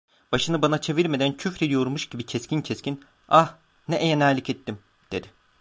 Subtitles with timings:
[0.31, 3.53] Başını bana çevirmeden, küfrediyormuş gibi keskin keskin: "Ah…
[3.87, 4.79] ne enayilik ettim!"
[5.11, 5.27] dedi.